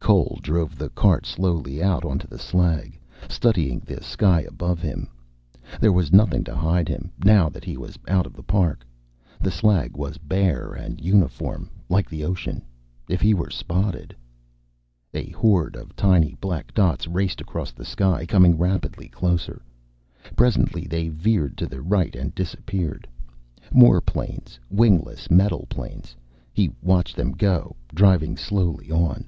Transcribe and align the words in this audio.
Cole 0.00 0.38
drove 0.42 0.76
the 0.76 0.90
cart 0.90 1.24
slowly 1.24 1.82
out 1.82 2.04
onto 2.04 2.26
the 2.26 2.38
slag, 2.38 3.00
studying 3.26 3.78
the 3.78 4.02
sky 4.02 4.42
above 4.42 4.82
him. 4.82 5.08
There 5.80 5.94
was 5.94 6.12
nothing 6.12 6.44
to 6.44 6.54
hide 6.54 6.90
him, 6.90 7.10
now 7.24 7.48
that 7.48 7.64
he 7.64 7.78
was 7.78 7.98
out 8.06 8.26
of 8.26 8.34
the 8.34 8.42
park. 8.42 8.84
The 9.40 9.50
slag 9.50 9.96
was 9.96 10.18
bare 10.18 10.74
and 10.74 11.00
uniform, 11.00 11.70
like 11.88 12.06
the 12.10 12.22
ocean. 12.22 12.60
If 13.08 13.22
he 13.22 13.32
were 13.32 13.48
spotted 13.48 14.14
A 15.14 15.30
horde 15.30 15.74
of 15.74 15.96
tiny 15.96 16.36
black 16.38 16.74
dots 16.74 17.06
raced 17.06 17.40
across 17.40 17.72
the 17.72 17.82
sky, 17.86 18.26
coming 18.26 18.58
rapidly 18.58 19.08
closer. 19.08 19.62
Presently 20.36 20.82
they 20.84 21.08
veered 21.08 21.56
to 21.56 21.66
the 21.66 21.80
right 21.80 22.14
and 22.14 22.34
disappeared. 22.34 23.08
More 23.72 24.02
planes, 24.02 24.60
wingless 24.68 25.30
metal 25.30 25.64
planes. 25.70 26.14
He 26.52 26.72
watched 26.82 27.16
them 27.16 27.32
go, 27.32 27.74
driving 27.94 28.36
slowly 28.36 28.90
on. 28.92 29.26